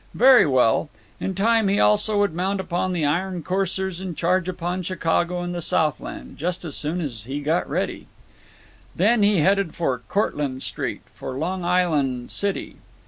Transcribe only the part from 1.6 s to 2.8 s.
he also would mount